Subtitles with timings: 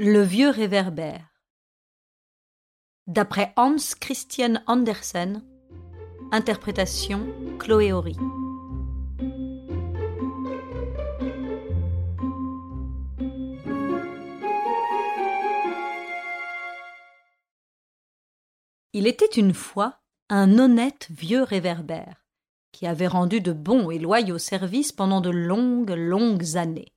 [0.00, 1.24] Le vieux réverbère.
[3.06, 5.44] D'après Hans Christian Andersen,
[6.32, 8.16] interprétation Chloé Horry.
[18.92, 22.26] Il était une fois un honnête vieux réverbère
[22.72, 26.92] qui avait rendu de bons et loyaux services pendant de longues, longues années,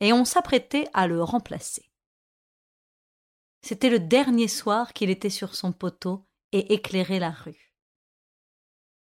[0.00, 1.91] et on s'apprêtait à le remplacer.
[3.62, 7.72] C'était le dernier soir qu'il était sur son poteau et éclairait la rue.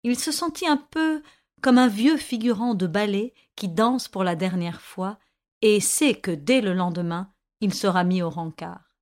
[0.03, 1.23] Il se sentit un peu
[1.61, 5.19] comme un vieux figurant de ballet qui danse pour la dernière fois
[5.61, 8.97] et sait que dès le lendemain il sera mis au rencard.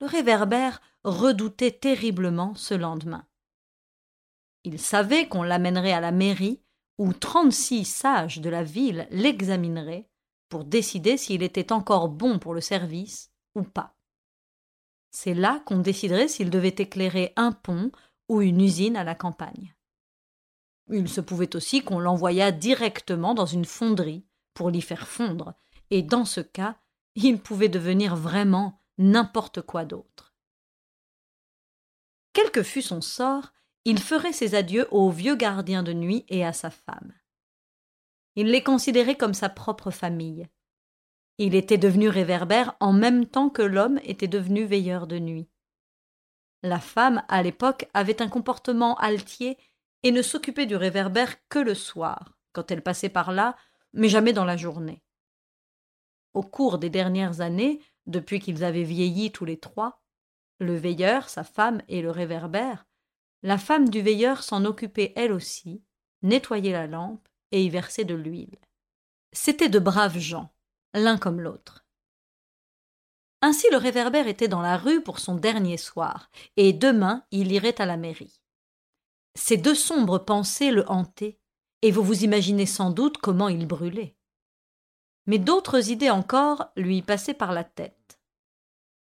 [0.00, 3.26] Le réverbère redoutait terriblement ce lendemain.
[4.64, 6.62] Il savait qu'on l'amènerait à la mairie
[6.98, 10.08] où trente-six sages de la ville l'examineraient
[10.48, 13.95] pour décider s'il était encore bon pour le service ou pas.
[15.10, 17.90] C'est là qu'on déciderait s'il devait éclairer un pont
[18.28, 19.74] ou une usine à la campagne.
[20.90, 25.54] Il se pouvait aussi qu'on l'envoyât directement dans une fonderie pour l'y faire fondre,
[25.90, 26.76] et dans ce cas,
[27.14, 30.34] il pouvait devenir vraiment n'importe quoi d'autre.
[32.32, 33.52] Quel que fût son sort,
[33.84, 37.12] il ferait ses adieux au vieux gardien de nuit et à sa femme.
[38.34, 40.48] Il les considérait comme sa propre famille.
[41.38, 45.48] Il était devenu réverbère en même temps que l'homme était devenu veilleur de nuit.
[46.62, 49.58] La femme, à l'époque, avait un comportement altier
[50.02, 53.54] et ne s'occupait du réverbère que le soir, quand elle passait par là,
[53.92, 55.02] mais jamais dans la journée.
[56.32, 60.00] Au cours des dernières années, depuis qu'ils avaient vieilli tous les trois,
[60.58, 62.86] le veilleur, sa femme et le réverbère,
[63.42, 65.82] la femme du veilleur s'en occupait elle aussi,
[66.22, 68.58] nettoyait la lampe et y versait de l'huile.
[69.32, 70.50] C'étaient de braves gens
[70.96, 71.84] l'un comme l'autre.
[73.42, 77.80] Ainsi le réverbère était dans la rue pour son dernier soir, et demain il irait
[77.80, 78.40] à la mairie.
[79.34, 81.38] Ces deux sombres pensées le hantaient,
[81.82, 84.16] et vous vous imaginez sans doute comment il brûlait.
[85.26, 88.18] Mais d'autres idées encore lui passaient par la tête.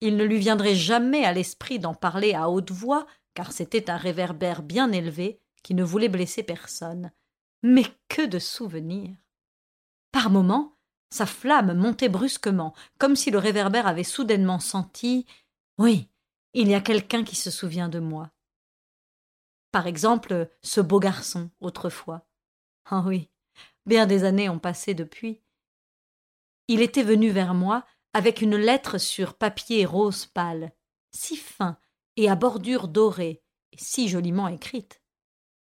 [0.01, 3.97] Il ne lui viendrait jamais à l'esprit d'en parler à haute voix, car c'était un
[3.97, 7.11] réverbère bien élevé qui ne voulait blesser personne.
[7.63, 9.15] Mais que de souvenirs.
[10.11, 10.76] Par moments,
[11.09, 15.25] sa flamme montait brusquement, comme si le réverbère avait soudainement senti
[15.77, 16.09] Oui,
[16.53, 18.31] il y a quelqu'un qui se souvient de moi.
[19.71, 22.25] Par exemple, ce beau garçon, autrefois.
[22.85, 23.29] Ah oui,
[23.85, 25.41] bien des années ont passé depuis.
[26.67, 30.71] Il était venu vers moi avec une lettre sur papier rose pâle,
[31.11, 31.77] si fin
[32.15, 35.01] et à bordure dorée, et si joliment écrite.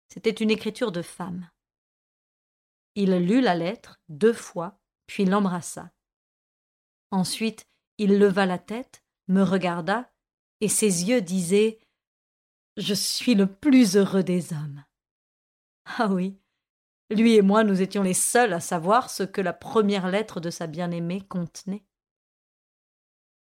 [0.07, 1.49] C'était une écriture de femme.
[2.95, 4.80] Il lut la lettre deux fois
[5.11, 5.91] puis l'embrassa.
[7.11, 7.67] Ensuite,
[7.97, 10.09] il leva la tête, me regarda,
[10.61, 11.79] et ses yeux disaient
[12.77, 14.85] Je suis le plus heureux des hommes.
[15.97, 16.39] Ah oui,
[17.09, 20.49] lui et moi nous étions les seuls à savoir ce que la première lettre de
[20.49, 21.83] sa bien-aimée contenait.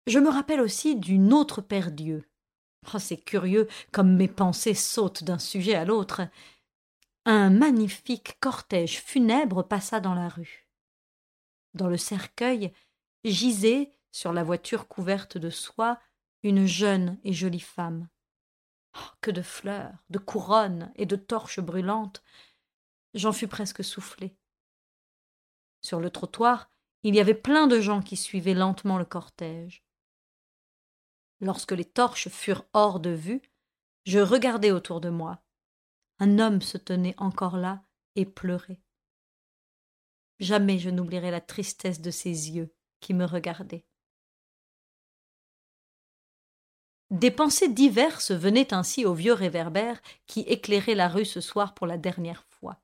[0.07, 2.25] Je me rappelle aussi d'une autre Père Dieu.
[2.95, 6.23] Oh, c'est curieux comme mes pensées sautent d'un sujet à l'autre.
[7.27, 10.60] Un magnifique cortège funèbre passa dans la rue.
[11.75, 12.73] Dans le cercueil
[13.25, 16.01] gisait, sur la voiture couverte de soie,
[16.43, 18.09] une jeune et jolie femme.
[18.97, 22.23] Oh, que de fleurs, de couronnes et de torches brûlantes.
[23.15, 24.37] J'en fus presque soufflé.
[25.81, 26.71] Sur le trottoir,
[27.03, 29.85] il y avait plein de gens qui suivaient lentement le cortège.
[31.41, 33.41] Lorsque les torches furent hors de vue,
[34.05, 35.43] je regardai autour de moi.
[36.19, 37.83] Un homme se tenait encore là
[38.17, 38.83] et pleurait.
[40.41, 43.85] Jamais je n'oublierai la tristesse de ses yeux qui me regardaient.
[47.11, 51.87] Des pensées diverses venaient ainsi au vieux réverbère qui éclairait la rue ce soir pour
[51.87, 52.81] la dernière fois.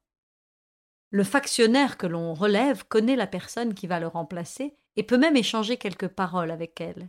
[1.10, 5.36] Le factionnaire que l'on relève connaît la personne qui va le remplacer et peut même
[5.36, 7.08] échanger quelques paroles avec elle.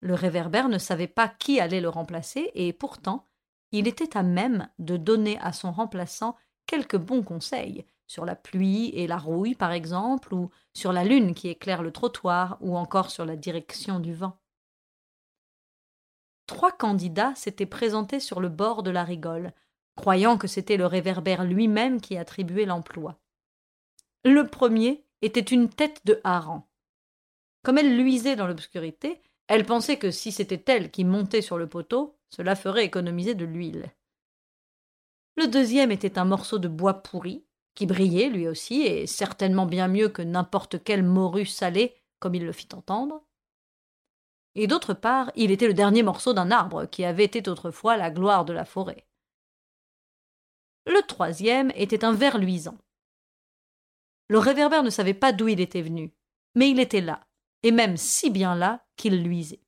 [0.00, 3.26] Le réverbère ne savait pas qui allait le remplacer et pourtant
[3.70, 6.36] il était à même de donner à son remplaçant
[6.66, 11.34] quelques bons conseils sur la pluie et la rouille, par exemple, ou sur la lune
[11.34, 14.40] qui éclaire le trottoir, ou encore sur la direction du vent.
[16.46, 19.52] Trois candidats s'étaient présentés sur le bord de la rigole,
[19.94, 23.20] croyant que c'était le réverbère lui-même qui attribuait l'emploi.
[24.24, 26.64] Le premier était une tête de hareng.
[27.62, 31.68] Comme elle luisait dans l'obscurité, elle pensait que si c'était elle qui montait sur le
[31.68, 33.92] poteau, cela ferait économiser de l'huile.
[35.36, 37.44] Le deuxième était un morceau de bois pourri,
[37.74, 42.44] qui brillait lui aussi, et certainement bien mieux que n'importe quelle morue salée, comme il
[42.44, 43.22] le fit entendre.
[44.54, 48.10] et d'autre part, il était le dernier morceau d'un arbre qui avait été autrefois la
[48.10, 49.06] gloire de la forêt.
[50.86, 52.78] Le troisième était un ver luisant.
[54.28, 56.12] Le réverbère ne savait pas d'où il était venu,
[56.54, 57.26] mais il était là,
[57.62, 59.62] et même si bien là qu'il luisait.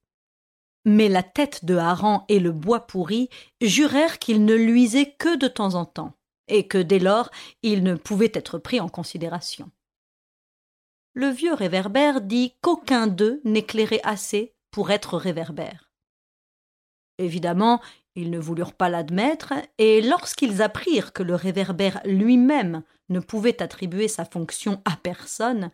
[0.85, 3.29] Mais la tête de hareng et le bois pourri
[3.61, 6.15] jurèrent qu'il ne luisait que de temps en temps,
[6.51, 7.31] et que dès lors
[7.63, 9.71] il ne pouvait être pris en considération.
[11.15, 15.91] Le vieux réverbère dit qu'aucun d'eux n'éclairait assez pour être réverbère.
[17.19, 17.81] Évidemment,
[18.15, 24.09] ils ne voulurent pas l'admettre, et lorsqu'ils apprirent que le réverbère lui-même ne pouvait attribuer
[24.09, 25.71] sa fonction à personne,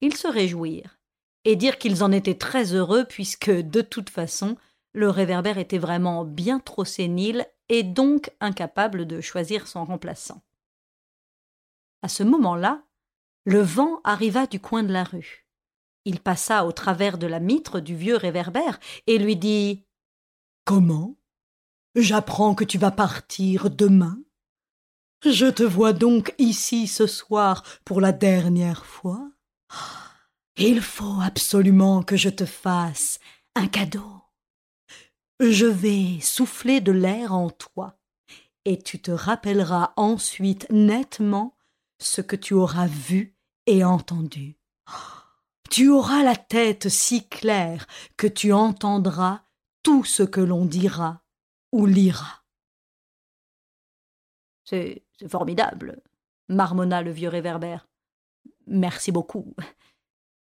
[0.00, 0.98] ils se réjouirent,
[1.44, 4.56] et dirent qu'ils en étaient très heureux puisque, de toute façon,
[4.92, 10.42] le réverbère était vraiment bien trop sénile et donc incapable de choisir son remplaçant.
[12.02, 12.82] À ce moment-là,
[13.44, 15.46] le vent arriva du coin de la rue.
[16.04, 19.84] Il passa au travers de la mitre du vieux réverbère et lui dit
[20.64, 21.16] Comment?
[21.94, 24.18] J'apprends que tu vas partir demain.
[25.24, 29.30] Je te vois donc ici ce soir pour la dernière fois.
[30.56, 33.18] Il faut absolument que je te fasse
[33.54, 34.17] un cadeau.
[35.40, 37.96] Je vais souffler de l'air en toi,
[38.64, 41.56] et tu te rappelleras ensuite nettement
[42.00, 43.36] ce que tu auras vu
[43.66, 44.58] et entendu.
[45.70, 47.86] Tu auras la tête si claire
[48.16, 49.42] que tu entendras
[49.84, 51.22] tout ce que l'on dira
[51.70, 52.42] ou lira.
[54.64, 56.02] C'est formidable,
[56.48, 57.88] marmonna le vieux réverbère.
[58.66, 59.54] Merci beaucoup.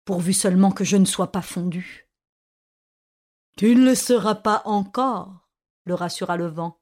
[0.06, 2.08] Pourvu seulement que je ne sois pas fondu.
[3.56, 5.48] Tu ne le seras pas encore,
[5.86, 6.80] le rassura le vent.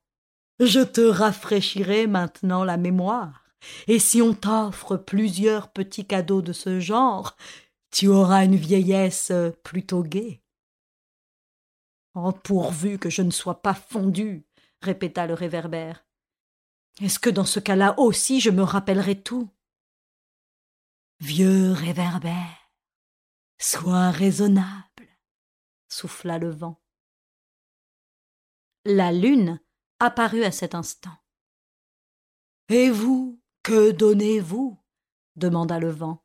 [0.59, 3.45] Je te rafraîchirai maintenant la mémoire,
[3.88, 7.35] et si on t'offre plusieurs petits cadeaux de ce genre,
[7.91, 9.31] tu auras une vieillesse
[9.63, 10.41] plutôt gaie.
[12.13, 14.45] Oh, pourvu que je ne sois pas fondu,
[14.81, 16.06] répéta le réverbère.
[17.01, 19.50] Est-ce que dans ce cas-là aussi je me rappellerai tout?
[21.19, 22.71] Vieux réverbère,
[23.59, 24.91] sois raisonnable,
[25.92, 26.82] souffla le vent.
[28.86, 29.60] La lune
[30.00, 31.16] apparut à cet instant.
[32.70, 34.80] Et vous, que donnez-vous?
[35.36, 36.24] demanda le vent.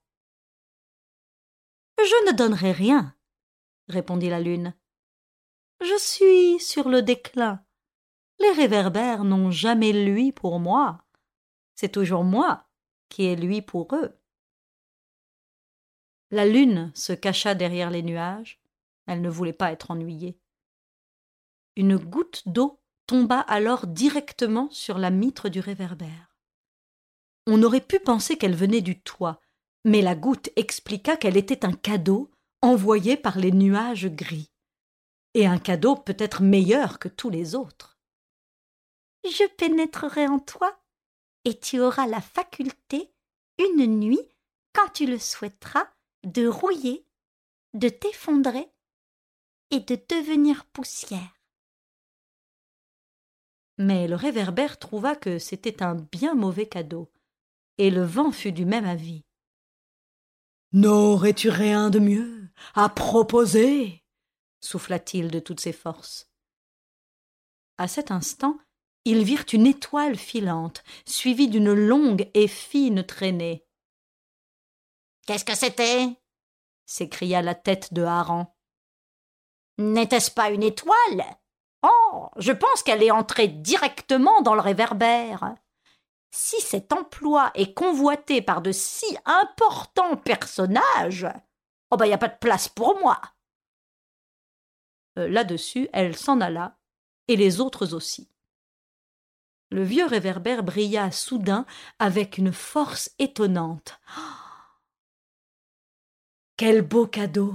[1.99, 3.17] Je ne donnerai rien,
[3.89, 4.75] répondit la lune.
[5.81, 7.65] Je suis sur le déclin.
[8.39, 11.05] Les réverbères n'ont jamais lui pour moi.
[11.75, 12.67] C'est toujours moi
[13.09, 14.19] qui ai lui pour eux.
[16.31, 18.61] La lune se cacha derrière les nuages.
[19.07, 20.39] Elle ne voulait pas être ennuyée.
[21.77, 26.37] Une goutte d'eau tomba alors directement sur la mitre du réverbère.
[27.47, 29.41] On aurait pu penser qu'elle venait du toit,
[29.85, 32.31] mais la goutte expliqua qu'elle était un cadeau
[32.63, 34.51] envoyé par les nuages gris.
[35.35, 37.99] Et un cadeau peut-être meilleur que tous les autres.
[39.25, 40.81] Je pénétrerai en toi,
[41.45, 43.13] et tu auras la faculté,
[43.59, 44.29] une nuit,
[44.73, 45.89] quand tu le souhaiteras,
[46.25, 47.07] de rouiller,
[47.75, 48.69] de t'effondrer
[49.71, 51.33] et de devenir poussière.
[53.79, 57.13] Mais le réverbère trouva que c'était un bien mauvais cadeau,
[57.79, 59.25] et le vent fut du même avis.
[60.73, 64.03] N'aurais-tu rien de mieux à proposer?
[64.61, 66.29] souffla-t-il de toutes ses forces.
[67.79, 68.59] À cet instant,
[69.05, 73.65] ils virent une étoile filante, suivie d'une longue et fine traînée.
[75.27, 76.17] Qu'est-ce que c'était?
[76.87, 78.47] s'écria la tête de hareng.
[79.79, 81.25] N'était-ce pas une étoile?
[81.83, 85.55] Oh, je pense qu'elle est entrée directement dans le réverbère.
[86.31, 91.27] Si cet emploi est convoité par de si importants personnages,
[91.91, 93.21] oh ben il n'y a pas de place pour moi.
[95.19, 96.79] Euh, là-dessus, elle s'en alla,
[97.29, 98.31] et les autres aussi.
[99.71, 101.67] Le vieux réverbère brilla soudain
[101.99, 103.99] avec une force étonnante.
[106.57, 107.55] quel beau cadeau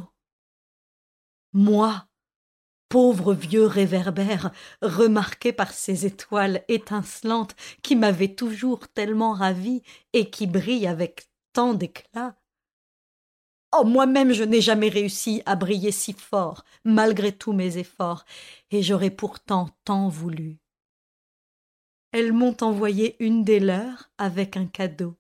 [1.54, 2.06] Moi,
[2.92, 9.82] pauvre vieux réverbère, remarqué par ces étoiles étincelantes qui m'avaient toujours tellement ravi
[10.12, 12.36] et qui brillent avec tant d'éclat.
[13.74, 18.26] Oh, moi-même je n'ai jamais réussi à briller si fort, malgré tous mes efforts,
[18.72, 20.60] et j'aurais pourtant tant voulu.
[22.12, 25.16] Elles m'ont envoyé une des leurs avec un cadeau.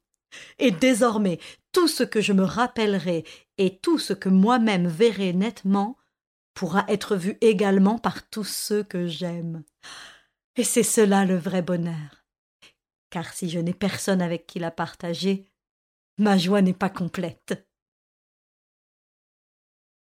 [0.59, 1.39] Et désormais,
[1.71, 3.23] tout ce que je me rappellerai
[3.57, 5.95] et tout ce que moi-même verrai nettement
[6.61, 9.63] pourra être vu également par tous ceux que j'aime.
[10.55, 12.23] Et c'est cela le vrai bonheur.
[13.09, 15.51] Car si je n'ai personne avec qui la partager,
[16.19, 17.67] ma joie n'est pas complète.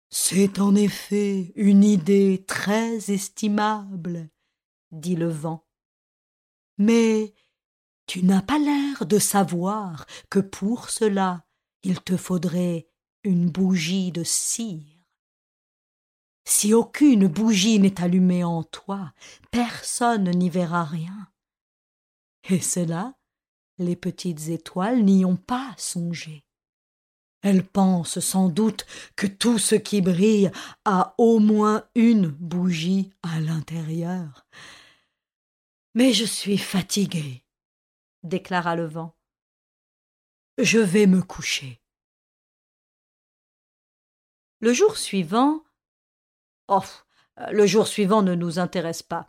[0.09, 4.31] C'est en effet une idée très estimable,
[4.93, 5.67] dit le vent.
[6.79, 7.35] Mais
[8.07, 11.45] tu n'as pas l'air de savoir que pour cela
[11.83, 12.89] il te faudrait
[13.25, 14.96] une bougie de cire.
[16.49, 19.13] Si aucune bougie n'est allumée en toi,
[19.51, 21.29] personne n'y verra rien.
[22.49, 23.15] Et cela,
[23.79, 26.45] les petites étoiles n'y ont pas songé.
[27.43, 28.87] Elles pensent sans doute
[29.17, 30.53] que tout ce qui brille
[30.85, 34.47] a au moins une bougie à l'intérieur.
[35.95, 37.45] Mais je suis fatigué,
[38.23, 39.17] déclara le vent.
[40.59, 41.83] Je vais me coucher.
[44.61, 45.66] Le jour suivant,
[46.69, 46.83] Oh,
[47.51, 49.29] le jour suivant ne nous intéresse pas.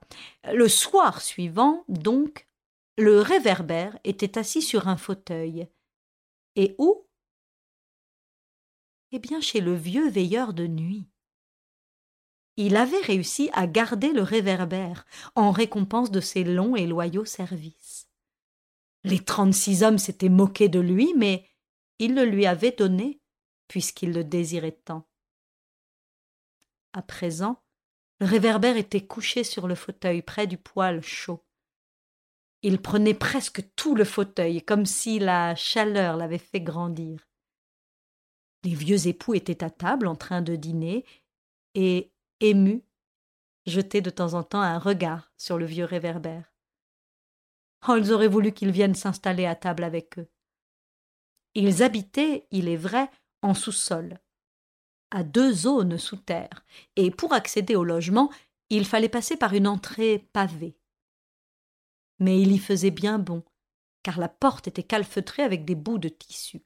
[0.51, 2.47] Le soir suivant, donc,
[2.97, 5.67] le réverbère était assis sur un fauteuil.
[6.55, 7.07] Et où?
[9.11, 11.07] Eh bien, chez le vieux veilleur de nuit.
[12.55, 18.09] Il avait réussi à garder le réverbère en récompense de ses longs et loyaux services.
[19.03, 21.47] Les trente-six hommes s'étaient moqués de lui, mais
[21.99, 23.21] il le lui avait donné,
[23.67, 25.07] puisqu'il le désirait tant.
[26.93, 27.61] À présent,
[28.19, 31.43] le réverbère était couché sur le fauteuil près du poêle chaud.
[32.63, 37.27] Il prenait presque tout le fauteuil, comme si la chaleur l'avait fait grandir.
[38.63, 41.05] Les vieux époux étaient à table en train de dîner,
[41.75, 42.83] et, émus,
[43.67, 46.51] jetaient de temps en temps un regard sur le vieux réverbère.
[47.87, 50.27] Oh, ils auraient voulu qu'il vienne s'installer à table avec eux.
[51.53, 53.09] Ils habitaient, il est vrai,
[53.43, 54.19] en sous-sol,
[55.11, 58.31] à deux zones sous terre, et pour accéder au logement,
[58.69, 60.77] il fallait passer par une entrée pavée.
[62.19, 63.43] Mais il y faisait bien bon,
[64.03, 66.63] car la porte était calfeutrée avec des bouts de tissu.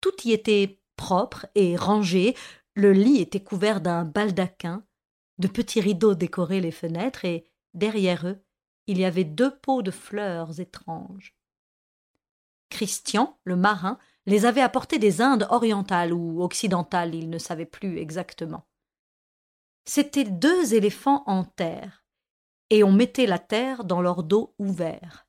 [0.00, 2.34] Tout y était propre et rangé,
[2.74, 4.84] le lit était couvert d'un baldaquin,
[5.38, 8.42] de petits rideaux décoraient les fenêtres, et derrière eux,
[8.86, 11.34] il y avait deux pots de fleurs étranges.
[12.70, 17.98] Christian, le marin, les avait apportés des Indes orientales ou occidentales, il ne savait plus
[17.98, 18.66] exactement.
[19.84, 22.04] C'étaient deux éléphants en terre,
[22.70, 25.28] et on mettait la terre dans leur dos ouvert.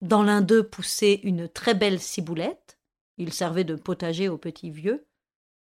[0.00, 2.78] Dans l'un d'eux poussait une très belle ciboulette,
[3.18, 5.06] il servait de potager aux petits vieux.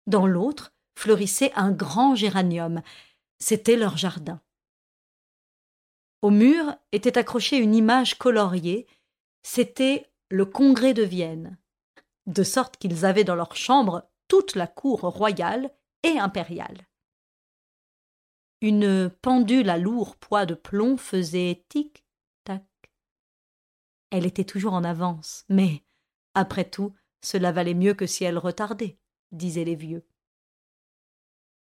[0.08, 2.82] Dans l'autre fleurissait un grand géranium,
[3.40, 4.42] c'était leur jardin.
[6.22, 8.88] Au mur était accrochée une image coloriée,
[9.42, 11.58] c'était le congrès de Vienne
[12.26, 15.72] de sorte qu'ils avaient dans leur chambre toute la cour royale
[16.04, 16.88] et impériale.
[18.62, 22.64] Une pendule à lourd poids de plomb faisait tic-tac.
[24.10, 25.84] Elle était toujours en avance, mais,
[26.34, 28.98] après tout, cela valait mieux que si elle retardait,
[29.32, 30.06] disaient les vieux.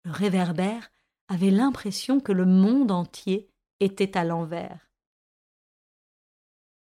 [0.04, 0.92] Le réverbère
[1.28, 3.50] avait l'impression que le monde entier
[3.80, 4.90] était à l'envers.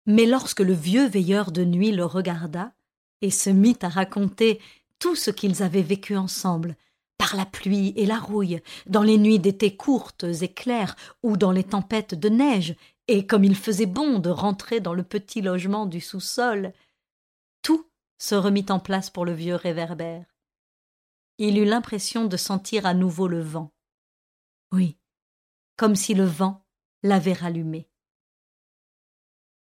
[0.05, 2.73] Mais lorsque le vieux veilleur de nuit le regarda,
[3.23, 4.61] et se mit à raconter
[4.99, 6.75] tout ce qu'ils avaient vécu ensemble,
[7.17, 11.53] par la pluie et la rouille, dans les nuits d'été courtes et claires, ou dans
[11.53, 12.75] les tempêtes de neige,
[13.07, 16.73] et comme il faisait bon de rentrer dans le petit logement du sous-sol.
[17.61, 20.25] Tout se remit en place pour le vieux réverbère.
[21.37, 23.71] Il eut l'impression de sentir à nouveau le vent.
[24.73, 24.97] Oui,
[25.77, 26.65] comme si le vent
[27.03, 27.87] l'avait rallumé.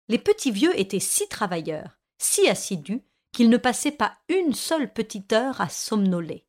[0.09, 3.03] Les petits vieux étaient si travailleurs, si assidus,
[3.37, 6.47] qu'il ne passait pas une seule petite heure à somnoler.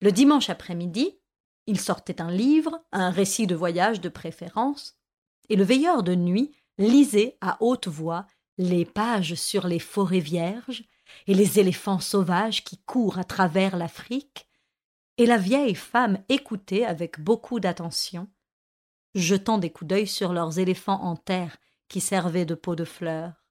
[0.00, 1.18] Le dimanche après-midi,
[1.66, 4.96] il sortait un livre, un récit de voyage de préférence,
[5.48, 10.84] et le veilleur de nuit lisait à haute voix les pages sur les forêts vierges
[11.26, 14.46] et les éléphants sauvages qui courent à travers l'Afrique,
[15.18, 18.28] et la vieille femme écoutait avec beaucoup d'attention,
[19.16, 21.56] jetant des coups d'œil sur leurs éléphants en terre
[21.88, 23.41] qui servaient de pot de fleurs.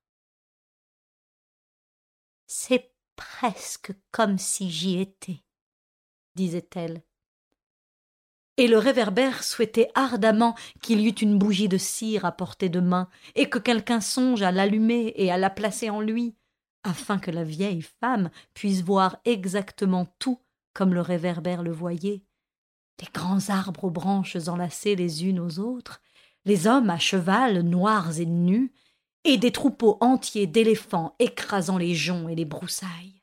[2.53, 5.41] C'est presque comme si j'y étais,
[6.36, 7.01] disait-elle.
[8.58, 12.81] Et le réverbère souhaitait ardemment qu'il y eût une bougie de cire à portée de
[12.81, 16.36] main, et que quelqu'un songe à l'allumer et à la placer en lui,
[16.84, 20.41] afin que la vieille femme puisse voir exactement tout
[20.74, 22.22] comme le réverbère le voyait.
[23.00, 26.01] Les grands arbres aux branches enlacées les unes aux autres,
[26.43, 28.74] les hommes à cheval noirs et nus,
[29.24, 33.22] et des troupeaux entiers d'éléphants écrasant les joncs et les broussailles.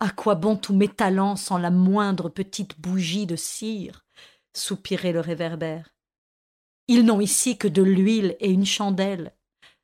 [0.00, 4.04] À quoi bon tous mes talents sans la moindre petite bougie de cire?
[4.54, 5.94] soupirait le réverbère.
[6.88, 9.34] Ils n'ont ici que de l'huile et une chandelle.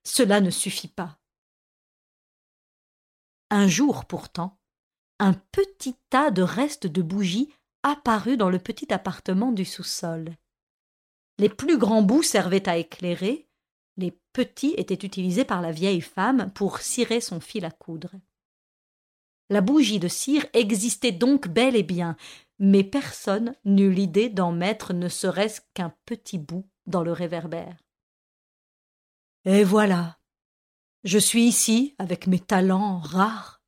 [0.05, 1.19] Cela ne suffit pas.
[3.51, 4.59] Un jour pourtant,
[5.19, 10.37] un petit tas de restes de bougies apparut dans le petit appartement du sous-sol.
[11.39, 13.50] Les plus grands bouts servaient à éclairer,
[14.01, 18.11] les petits étaient utilisés par la vieille femme pour cirer son fil à coudre.
[19.51, 22.17] La bougie de cire existait donc bel et bien,
[22.59, 27.77] mais personne n'eut l'idée d'en mettre ne serait-ce qu'un petit bout dans le réverbère.
[29.45, 30.19] Et voilà.
[31.05, 33.63] Je suis ici avec mes talents rares,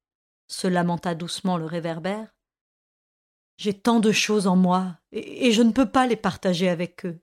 [0.47, 2.35] se lamenta doucement le réverbère.
[3.57, 7.21] J'ai tant de choses en moi, et, je ne peux pas les partager avec eux.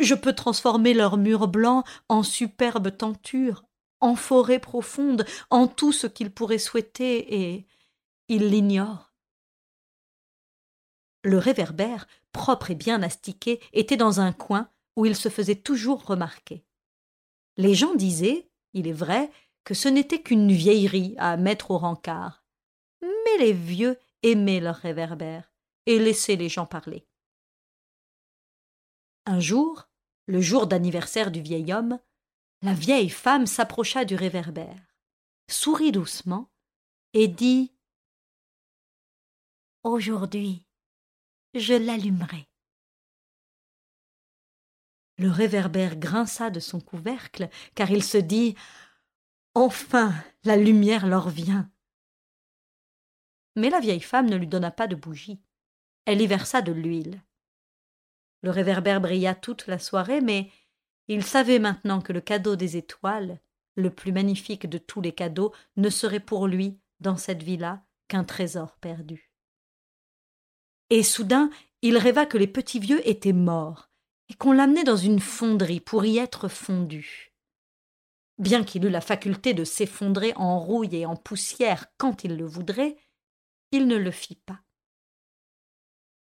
[0.00, 3.64] Je peux transformer leurs murs blancs en superbes tentures,
[4.00, 7.66] en forêts profondes, en tout ce qu'ils pourraient souhaiter, et
[8.28, 9.12] ils l'ignorent.
[11.22, 16.06] Le réverbère, propre et bien astiqué, était dans un coin où il se faisait toujours
[16.06, 16.64] remarquer.
[17.58, 19.30] Les gens disaient, il est vrai,
[19.64, 22.42] que ce n'était qu'une vieillerie à mettre au rencard.
[23.02, 25.52] Mais les vieux aimaient leur réverbère
[25.84, 27.06] et laissaient les gens parler.
[29.26, 29.89] Un jour,
[30.30, 31.98] le jour d'anniversaire du vieil homme,
[32.62, 34.80] la vieille femme s'approcha du réverbère,
[35.50, 36.48] sourit doucement
[37.14, 37.72] et dit
[39.82, 40.64] Aujourd'hui,
[41.54, 42.46] je l'allumerai.
[45.18, 48.54] Le réverbère grinça de son couvercle, car il se dit
[49.54, 51.68] Enfin, la lumière leur vient.
[53.56, 55.40] Mais la vieille femme ne lui donna pas de bougie.
[56.04, 57.20] Elle y versa de l'huile.
[58.42, 60.50] Le réverbère brilla toute la soirée, mais
[61.08, 63.40] il savait maintenant que le cadeau des étoiles,
[63.74, 68.24] le plus magnifique de tous les cadeaux, ne serait pour lui, dans cette villa, qu'un
[68.24, 69.30] trésor perdu.
[70.90, 71.50] Et soudain,
[71.82, 73.90] il rêva que les petits vieux étaient morts,
[74.28, 77.32] et qu'on l'amenait dans une fonderie pour y être fondu.
[78.38, 82.46] Bien qu'il eût la faculté de s'effondrer en rouille et en poussière quand il le
[82.46, 82.96] voudrait,
[83.72, 84.60] il ne le fit pas.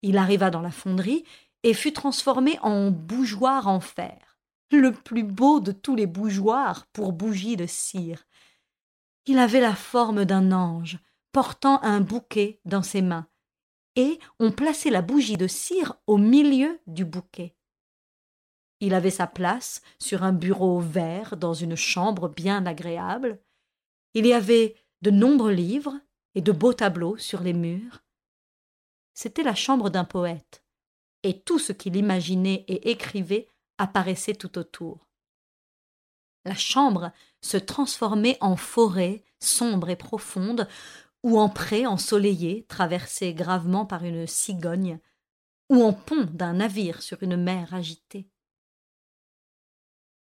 [0.03, 1.25] Il arriva dans la fonderie
[1.63, 4.29] et fut transformé en bougeoir en fer
[4.77, 8.27] le plus beau de tous les bougeoirs pour bougies de cire.
[9.27, 10.99] Il avait la forme d'un ange,
[11.33, 13.29] portant un bouquet dans ses mains,
[13.97, 17.57] et on plaçait la bougie de cire au milieu du bouquet.
[18.81, 23.41] Il avait sa place sur un bureau vert dans une chambre bien agréable.
[24.15, 25.99] Il y avait de nombreux livres
[26.35, 28.05] et de beaux tableaux sur les murs.
[29.15, 30.65] C'était la chambre d'un poète,
[31.23, 35.07] et tout ce qu'il imaginait et écrivait apparaissait tout autour.
[36.45, 40.69] La chambre se transformait en forêt sombre et profonde,
[41.23, 45.01] ou en pré ensoleillé traversé gravement par une cigogne,
[45.69, 48.29] ou en pont d'un navire sur une mer agitée.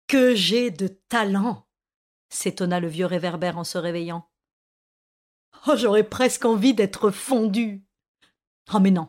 [0.06, 1.66] Que j'ai de talent
[2.28, 4.28] s'étonna le vieux réverbère en se réveillant.
[5.66, 7.84] Oh, j'aurais presque envie d'être fondu.
[8.72, 9.08] Oh, mais non,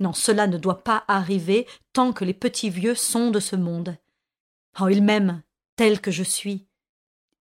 [0.00, 3.96] non, cela ne doit pas arriver tant que les petits vieux sont de ce monde.
[4.80, 5.42] Oh, ils m'aiment,
[5.76, 6.66] tel que je suis.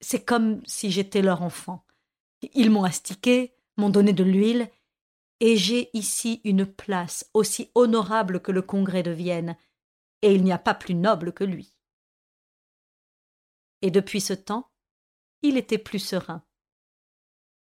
[0.01, 1.85] C'est comme si j'étais leur enfant.
[2.53, 4.69] Ils m'ont astiqué, m'ont donné de l'huile,
[5.39, 9.57] et j'ai ici une place aussi honorable que le congrès de Vienne,
[10.21, 11.75] et il n'y a pas plus noble que lui.
[13.81, 14.71] Et depuis ce temps,
[15.41, 16.45] il était plus serein.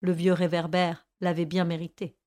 [0.02, 2.19] Le vieux réverbère l'avait bien mérité.